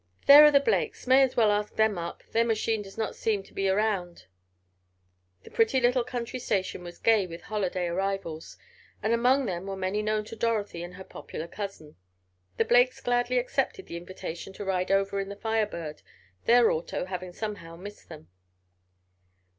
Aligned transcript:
"There 0.25 0.43
are 0.45 0.49
the 0.51 0.59
Blakes. 0.59 1.05
May 1.05 1.21
as 1.21 1.37
well 1.37 1.51
ask 1.51 1.75
them 1.75 1.95
up; 1.99 2.23
their 2.31 2.43
machine 2.43 2.81
does 2.81 2.97
not 2.97 3.15
seem 3.15 3.43
to 3.43 3.53
be 3.53 3.69
around." 3.69 4.25
The 5.43 5.51
pretty 5.51 5.79
little 5.79 6.03
country 6.03 6.39
station 6.39 6.83
was 6.83 6.97
gay 6.97 7.27
with 7.27 7.41
holiday 7.43 7.85
arrivals, 7.85 8.57
and 9.03 9.13
among 9.13 9.45
them 9.45 9.67
were 9.67 9.75
many 9.75 10.01
known 10.01 10.25
to 10.25 10.35
Dorothy 10.35 10.81
and 10.81 10.95
her 10.95 11.03
popular 11.03 11.47
cousin. 11.47 11.97
The 12.57 12.65
Blakes 12.65 12.99
gladly 12.99 13.37
accepted 13.37 13.85
the 13.85 13.97
invitation 13.97 14.53
to 14.53 14.65
ride 14.65 14.89
over 14.89 15.19
in 15.19 15.29
the 15.29 15.35
Fire 15.35 15.67
Bird, 15.67 16.01
their 16.45 16.71
auto 16.71 17.05
having 17.05 17.31
somehow 17.31 17.75
missed 17.75 18.09
them. 18.09 18.27